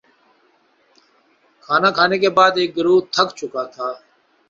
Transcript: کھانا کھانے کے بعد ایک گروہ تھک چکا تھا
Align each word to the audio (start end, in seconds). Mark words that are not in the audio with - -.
کھانا 1.65 1.89
کھانے 1.97 2.17
کے 2.23 2.29
بعد 2.37 2.53
ایک 2.59 2.69
گروہ 2.77 2.99
تھک 3.13 3.27
چکا 3.39 3.63
تھا 3.73 3.87